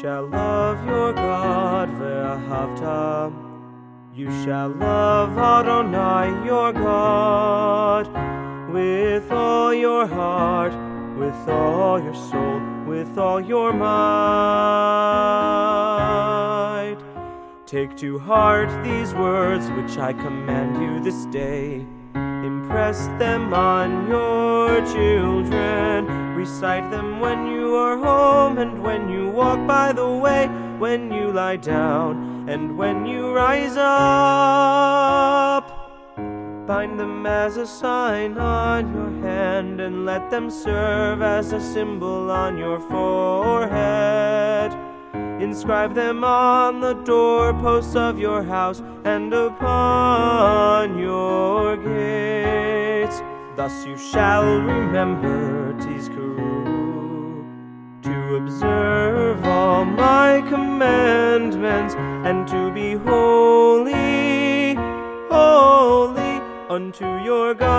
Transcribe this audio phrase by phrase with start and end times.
[0.00, 3.32] shall love your God, ve'ahavta.
[4.14, 8.08] You shall love Adonai your God
[8.72, 10.74] with all your heart,
[11.18, 13.92] with all your soul, with all your might.
[17.66, 21.86] Take to heart these words which I command you this day.
[22.14, 26.01] Impress them on your children.
[26.42, 30.48] Recite them when you are home and when you walk by the way,
[30.80, 35.64] when you lie down and when you rise up.
[36.66, 42.28] Bind them as a sign on your hand and let them serve as a symbol
[42.28, 44.72] on your forehead.
[45.40, 53.22] Inscribe them on the doorposts of your house and upon your gates.
[53.54, 57.44] Thus you shall remember Tizkuru
[58.02, 61.94] to observe all my commandments
[62.28, 64.74] and to be holy,
[65.30, 67.72] holy unto your God.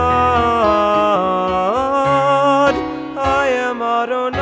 [3.18, 4.42] I am Adonai,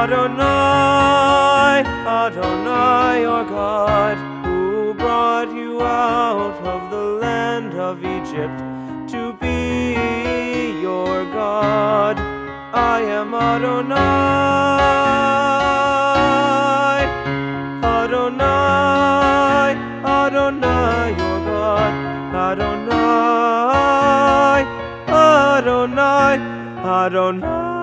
[0.00, 1.82] Adonai,
[2.24, 8.58] Adonai, your God, who brought you out of the land of Egypt
[9.12, 9.45] to be
[11.36, 12.16] God.
[12.72, 13.96] I am Adonai,
[17.96, 19.72] Adonai,
[20.16, 21.92] Adonai, your God,
[22.48, 23.84] Adonai,
[25.08, 26.36] Adonai,
[26.98, 27.75] Adonai,